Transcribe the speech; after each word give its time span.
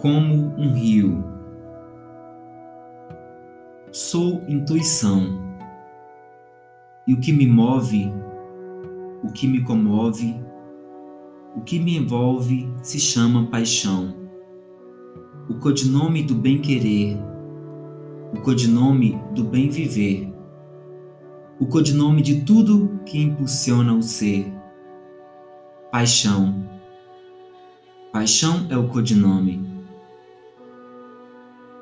como 0.00 0.54
um 0.56 0.72
rio. 0.72 1.22
Sou 3.92 4.42
intuição. 4.48 5.38
E 7.06 7.12
o 7.12 7.20
que 7.20 7.32
me 7.32 7.46
move, 7.46 8.10
o 9.22 9.30
que 9.30 9.46
me 9.46 9.62
comove, 9.62 10.40
o 11.54 11.60
que 11.60 11.78
me 11.78 11.96
envolve 11.96 12.72
se 12.82 12.98
chama 12.98 13.46
paixão. 13.46 14.14
O 15.48 15.56
codinome 15.56 16.22
do 16.22 16.34
bem-querer, 16.34 17.18
o 18.32 18.40
codinome 18.40 19.20
do 19.34 19.44
bem-viver, 19.44 20.32
o 21.58 21.66
codinome 21.66 22.22
de 22.22 22.42
tudo 22.42 23.00
que 23.04 23.20
impulsiona 23.20 23.92
o 23.92 24.02
ser. 24.02 24.50
Paixão. 25.90 26.54
Paixão 28.12 28.66
é 28.70 28.76
o 28.78 28.88
codinome. 28.88 29.79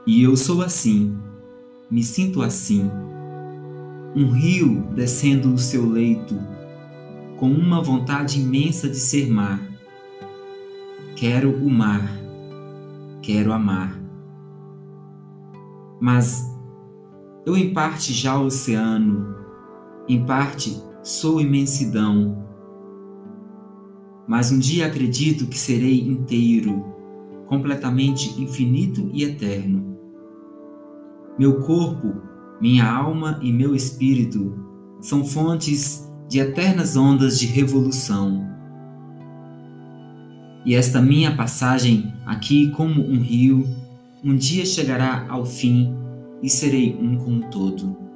E 0.08 0.22
eu 0.22 0.38
sou 0.38 0.62
assim, 0.62 1.18
me 1.90 2.02
sinto 2.02 2.40
assim. 2.40 2.90
Um 4.16 4.30
rio 4.30 4.88
descendo 4.94 5.52
o 5.52 5.58
seu 5.58 5.86
leito, 5.86 6.34
com 7.36 7.52
uma 7.52 7.82
vontade 7.82 8.40
imensa 8.40 8.88
de 8.88 8.96
ser 8.96 9.30
mar. 9.30 9.60
Quero 11.14 11.54
o 11.62 11.68
mar, 11.68 12.10
quero 13.20 13.52
amar. 13.52 14.00
Mas 16.00 16.42
eu 17.44 17.54
em 17.54 17.74
parte 17.74 18.14
já 18.14 18.40
oceano, 18.40 19.36
em 20.08 20.24
parte 20.24 20.82
sou 21.02 21.38
imensidão. 21.38 22.46
Mas 24.26 24.50
um 24.50 24.58
dia 24.58 24.86
acredito 24.86 25.46
que 25.46 25.58
serei 25.58 26.00
inteiro, 26.00 26.82
completamente 27.44 28.40
infinito 28.40 29.10
e 29.12 29.22
eterno. 29.22 29.87
Meu 31.38 31.60
corpo, 31.60 32.14
minha 32.60 32.84
alma 32.90 33.38
e 33.40 33.52
meu 33.52 33.74
espírito 33.74 34.58
são 35.00 35.24
fontes 35.24 36.04
de 36.28 36.40
eternas 36.40 36.96
ondas 36.96 37.38
de 37.38 37.46
revolução. 37.46 38.44
E 40.66 40.74
esta 40.74 41.00
minha 41.00 41.36
passagem 41.36 42.12
aqui, 42.26 42.70
como 42.72 43.00
um 43.00 43.20
rio, 43.20 43.66
um 44.24 44.34
dia 44.34 44.66
chegará 44.66 45.26
ao 45.28 45.46
fim 45.46 45.94
e 46.42 46.50
serei 46.50 46.98
um 47.00 47.16
com 47.16 47.36
o 47.36 47.50
todo. 47.50 48.07